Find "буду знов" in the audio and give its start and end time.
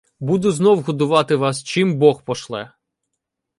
0.19-0.81